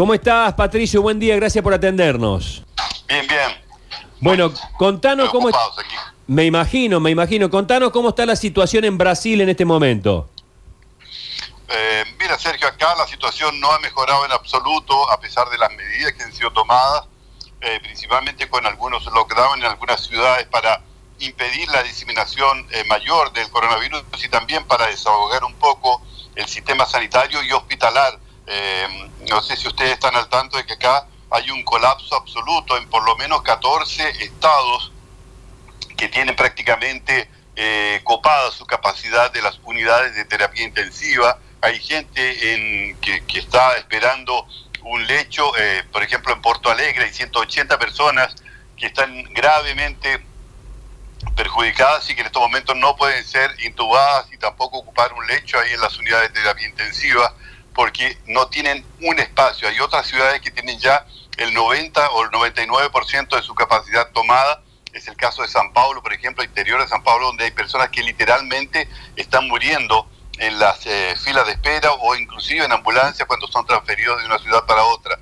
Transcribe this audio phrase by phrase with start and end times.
[0.00, 1.02] ¿Cómo estás, Patricio?
[1.02, 2.62] Buen día, gracias por atendernos.
[3.06, 3.50] Bien, bien.
[4.18, 5.48] Bueno, contanos cómo...
[5.48, 5.94] Aquí.
[6.26, 7.50] Me imagino, me imagino.
[7.50, 10.30] Contanos cómo está la situación en Brasil en este momento.
[11.68, 15.70] Eh, mira, Sergio, acá la situación no ha mejorado en absoluto a pesar de las
[15.72, 17.04] medidas que han sido tomadas,
[17.60, 20.80] eh, principalmente con algunos lockdowns en algunas ciudades para
[21.18, 26.00] impedir la diseminación eh, mayor del coronavirus y también para desahogar un poco
[26.36, 28.18] el sistema sanitario y hospitalar.
[28.52, 32.76] Eh, no sé si ustedes están al tanto de que acá hay un colapso absoluto
[32.76, 34.90] en por lo menos 14 estados
[35.96, 41.38] que tienen prácticamente eh, copada su capacidad de las unidades de terapia intensiva.
[41.60, 44.44] Hay gente en, que, está esperando
[44.82, 48.34] un lecho, eh, por ejemplo en Porto Alegre hay 180 personas
[48.76, 50.24] que están gravemente
[51.36, 55.56] perjudicadas y que en estos momentos no pueden ser intubadas y tampoco ocupar un lecho
[55.56, 57.32] ahí en las unidades de terapia intensiva
[57.80, 59.66] porque no tienen un espacio.
[59.66, 61.06] Hay otras ciudades que tienen ya
[61.38, 64.62] el 90 o el 99% de su capacidad tomada.
[64.92, 67.88] Es el caso de San Paulo, por ejemplo, interior de San Paulo, donde hay personas
[67.88, 73.46] que literalmente están muriendo en las eh, filas de espera o inclusive en ambulancia cuando
[73.46, 75.18] son transferidos de una ciudad para otra.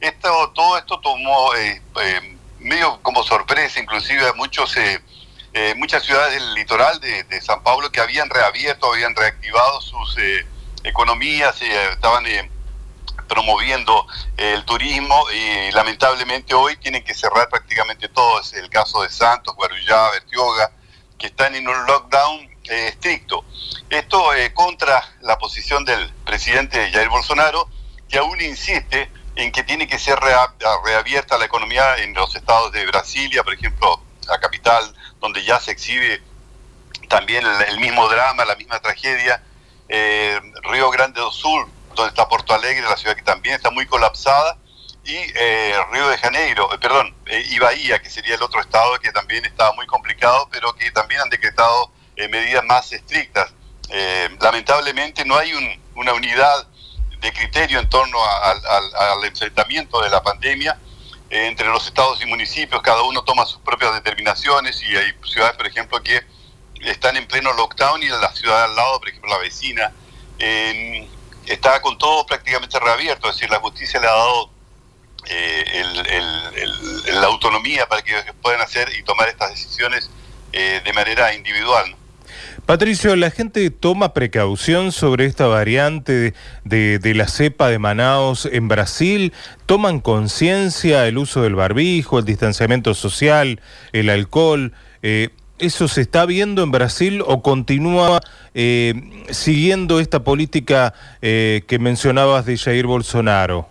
[0.00, 4.98] Esto, todo esto tomó eh, eh, medio como sorpresa, inclusive a muchos, eh,
[5.52, 10.16] eh, muchas ciudades del litoral de, de, San Pablo que habían reabierto, habían reactivado sus
[10.88, 12.24] eh, economías, eh, estaban
[13.28, 18.40] promoviendo el turismo y lamentablemente hoy tienen que cerrar prácticamente todo.
[18.40, 20.72] Es el caso de Santos, Guarujá, Bertioga,
[21.18, 23.44] que están en un lockdown estricto.
[23.90, 27.68] Esto contra la posición del presidente Jair Bolsonaro,
[28.08, 32.84] que aún insiste en que tiene que ser reabierta la economía en los estados de
[32.86, 36.22] Brasilia, por ejemplo, la capital, donde ya se exhibe
[37.08, 39.42] también el mismo drama, la misma tragedia.
[39.88, 43.86] Eh, Río Grande do Sul, donde está Porto Alegre, la ciudad que también está muy
[43.86, 44.58] colapsada,
[45.04, 49.10] y eh, Río de Janeiro, eh, perdón, y Bahía, que sería el otro estado que
[49.10, 51.92] también estaba muy complicado, pero que también han decretado
[52.30, 53.54] medidas más estrictas.
[54.40, 56.66] lamentablemente no hay un, una unidad
[57.20, 60.78] de criterio en torno al, enfrentamiento de la pandemia
[61.30, 65.66] entre los estados y municipios, cada uno toma sus propias determinaciones y hay ciudades, por
[65.66, 66.22] ejemplo, que
[66.82, 69.92] están en pleno lockdown y la ciudad al lado, por ejemplo, la vecina,
[70.38, 71.08] eh,
[71.46, 74.50] está con todo prácticamente reabierto, es decir, la justicia le ha dado
[75.26, 75.84] eh,
[77.12, 80.10] la autonomía para que puedan hacer y tomar estas decisiones
[80.50, 81.94] de manera individual.
[82.68, 86.34] Patricio, ¿la gente toma precaución sobre esta variante de,
[86.64, 89.32] de, de, la cepa de Manaos en Brasil?
[89.64, 93.62] ¿Toman conciencia el uso del barbijo, el distanciamiento social,
[93.92, 94.74] el alcohol?
[95.02, 98.20] Eh, ¿Eso se está viendo en Brasil o continúa
[98.54, 103.68] eh, siguiendo esta política eh, que mencionabas de Jair Bolsonaro?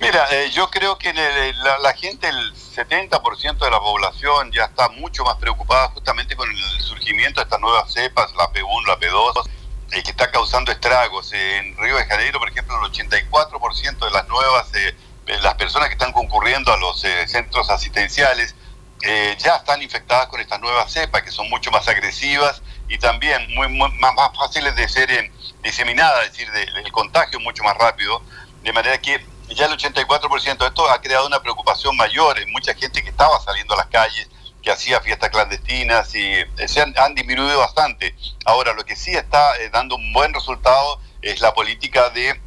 [0.00, 5.24] Mira, eh, yo creo que la, gente, el 70% de la población ya está mucho
[5.24, 9.48] más preocupada justamente con el surgimiento de estas nuevas cepas, la P1, la P2,
[9.92, 11.32] eh, que está causando estragos.
[11.32, 14.94] En Río de Janeiro, por ejemplo, el 84% de las nuevas, eh,
[15.42, 18.54] las personas que están concurriendo a los centros asistenciales,
[19.02, 23.68] ya están infectadas con estas nuevas cepas, que son mucho más agresivas y también muy,
[23.68, 25.30] más, fáciles de ser
[25.62, 28.22] diseminadas, es decir, de, el contagio mucho más rápido,
[28.62, 32.74] de manera que ya el 84% de esto ha creado una preocupación mayor en mucha
[32.74, 34.28] gente que estaba saliendo a las calles,
[34.62, 38.16] que hacía fiestas clandestinas y eh, se han, han disminuido bastante.
[38.44, 42.40] Ahora, lo que sí está eh, dando un buen resultado es la política de,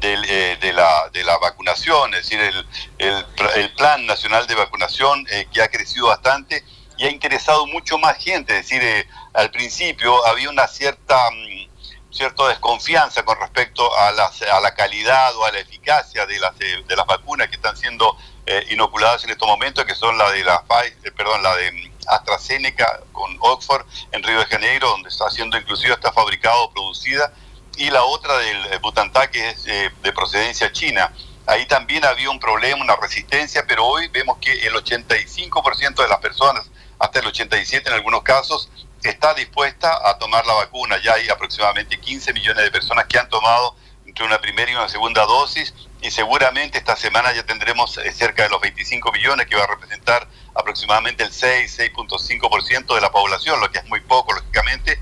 [0.00, 2.66] de, eh, de, la, de la vacunación, es decir, el,
[2.98, 3.26] el,
[3.56, 6.64] el Plan Nacional de Vacunación eh, que ha crecido bastante
[6.96, 8.58] y ha interesado mucho más gente.
[8.58, 11.28] Es decir, eh, al principio había una cierta...
[11.28, 11.72] Um,
[12.12, 16.58] cierta desconfianza con respecto a, las, a la calidad o a la eficacia de las,
[16.58, 18.18] de las vacunas que están siendo
[18.68, 23.34] inoculadas en estos momentos, que son la de la Pfizer, perdón, la de AstraZeneca con
[23.40, 27.32] Oxford en Río de Janeiro, donde está siendo inclusive está fabricado o producida,
[27.76, 31.12] y la otra del Butantan, que es eh, de procedencia china.
[31.46, 36.18] Ahí también había un problema, una resistencia, pero hoy vemos que el 85% de las
[36.18, 38.70] personas, hasta el 87% en algunos casos,
[39.02, 40.98] está dispuesta a tomar la vacuna.
[41.02, 43.74] Ya hay aproximadamente 15 millones de personas que han tomado
[44.06, 48.48] entre una primera y una segunda dosis y seguramente esta semana ya tendremos cerca de
[48.48, 53.70] los 25 millones que va a representar aproximadamente el 6, 6.5% de la población, lo
[53.70, 55.00] que es muy poco, lógicamente,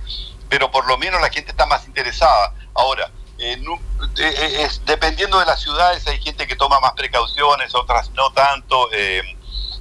[0.49, 2.55] pero por lo menos la gente está más interesada.
[2.81, 3.79] Ahora, eh, no,
[4.19, 8.89] eh, es, dependiendo de las ciudades hay gente que toma más precauciones, otras no tanto.
[8.93, 9.23] Eh,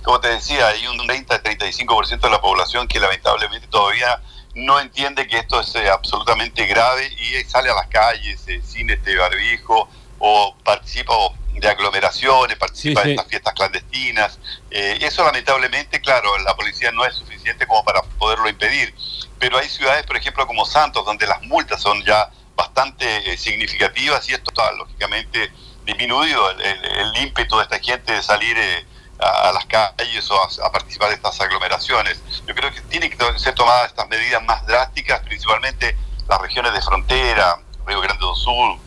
[0.03, 4.21] como te decía, hay un 30-35% de la población que lamentablemente todavía
[4.53, 9.87] no entiende que esto es absolutamente grave y sale a las calles sin este barbijo
[10.19, 11.13] o participa
[11.53, 14.39] de aglomeraciones, participa de estas fiestas clandestinas.
[14.71, 18.93] Eso lamentablemente, claro, la policía no es suficiente como para poderlo impedir.
[19.37, 22.29] Pero hay ciudades, por ejemplo, como Santos, donde las multas son ya
[22.59, 25.51] bastante eh, significativas y esto ha lógicamente
[25.85, 28.85] disminuido el, ímpetu de esta gente de salir eh,
[29.19, 32.21] a, las calles o a, participar de estas aglomeraciones.
[32.45, 35.97] Yo creo que tienen que ser tomadas estas medidas más drásticas, principalmente
[36.27, 38.77] las regiones de frontera, Río Grande do Sul,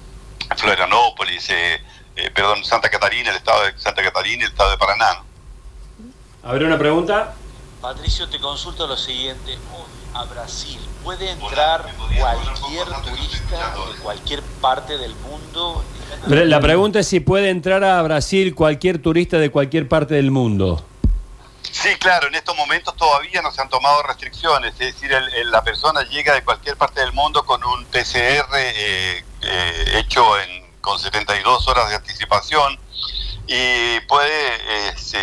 [0.57, 1.81] Florianópolis, eh,
[2.17, 5.23] eh, perdón, Santa Catarina, el estado de Santa Catarina y el estado de Paraná.
[6.45, 7.35] A ver, una pregunta.
[7.81, 9.59] Patricio, te consulto lo siguiente.
[10.15, 11.87] a Brasil, ¿puede entrar
[12.19, 15.85] cualquier turista de cualquier parte del mundo?
[16.27, 20.85] La pregunta es si puede entrar a Brasil cualquier turista de cualquier parte del mundo.
[21.71, 25.11] Sí, claro, en estos momentos todavía no se han tomado restricciones, es decir,
[25.47, 30.71] la persona llega de cualquier parte del mundo con un PCR eh, eh, hecho en,
[30.81, 32.79] con 72 horas de anticipación
[33.47, 35.19] y puede este,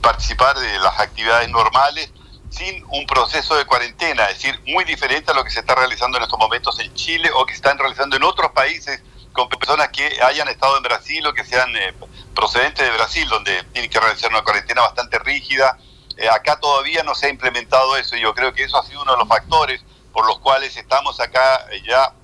[0.00, 2.10] participar de las actividades normales
[2.54, 6.18] sin un proceso de cuarentena, es decir, muy diferente a lo que se está realizando
[6.18, 9.02] en estos momentos en Chile o que se están realizando en otros países
[9.32, 11.92] con personas que hayan estado en Brasil o que sean eh,
[12.34, 15.76] procedentes de Brasil, donde tienen que realizar una cuarentena bastante rígida.
[16.16, 19.02] Eh, acá todavía no se ha implementado eso y yo creo que eso ha sido
[19.02, 22.14] uno de los factores por los cuales estamos acá eh, ya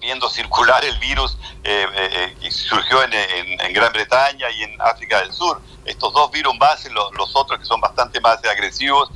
[0.00, 1.36] viendo circular el virus
[2.40, 5.60] que surgió en, Gran Bretaña y en África del Sur.
[5.84, 9.10] Estos dos virus base, los, los otros que son bastante más agresivos,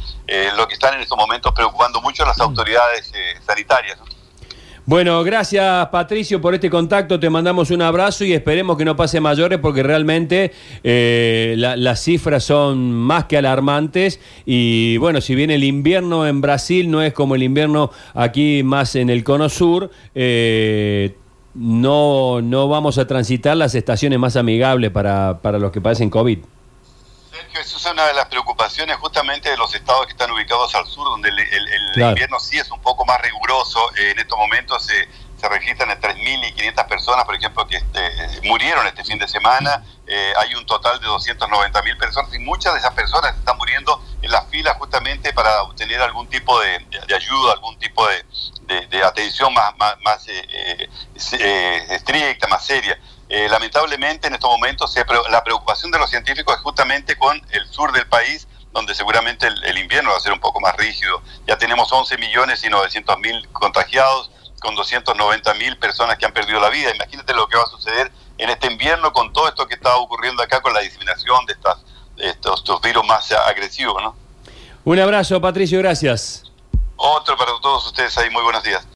[0.56, 3.12] lo que están en estos momentos preocupando mucho a las autoridades
[3.46, 3.98] sanitarias.
[4.84, 9.20] Bueno, gracias Patricio por este contacto, te mandamos un abrazo y esperemos que no pase
[9.20, 10.50] mayores porque realmente
[10.82, 16.90] eh, las cifras son más que alarmantes y bueno, si bien el invierno en Brasil
[16.90, 21.14] no es como el invierno aquí más en el cono sur, eh,
[21.54, 26.38] no, no vamos a transitar las estaciones más amigables para, para los que padecen COVID.
[27.30, 30.86] Sergio, esa es una de las preocupaciones justamente de los estados que están ubicados al
[30.86, 33.80] sur, donde el, invierno sí es un poco más riguroso.
[33.96, 35.08] Eh, en estos momentos se,
[35.42, 39.82] se registran 3.500 personas, por ejemplo, que este, murieron este fin de semana.
[40.06, 44.30] Eh, hay un total de 290.000 personas y muchas de esas personas están muriendo en
[44.30, 48.24] las filas justamente para obtener algún tipo de, ayuda, algún tipo de,
[49.04, 50.88] atención más, más, eh,
[51.90, 52.98] estricta, más seria.
[53.28, 54.94] Eh, lamentablemente en estos momentos
[55.30, 59.78] la preocupación de los científicos es justamente con el sur del país, donde seguramente el,
[59.78, 61.22] invierno va a ser un poco más rígido.
[61.46, 64.30] Ya tenemos 11 millones y 900 mil contagiados,
[64.60, 66.94] con 290 mil personas que han perdido la vida.
[66.94, 70.42] Imagínate lo que va a suceder en este invierno con todo esto que está ocurriendo
[70.42, 71.78] acá, con la diseminación de, estas,
[72.16, 74.02] estos, estos virus más agresivos.
[74.02, 74.14] ¿no?
[74.84, 76.44] Un abrazo, Patricio, gracias.
[76.96, 78.86] Otro para todos ustedes ahí, muy buenos días.